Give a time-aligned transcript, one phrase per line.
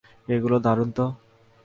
[0.27, 1.05] এগুলো দারুন তো।